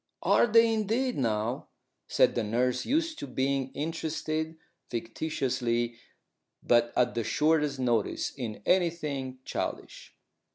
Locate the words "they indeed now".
0.47-1.67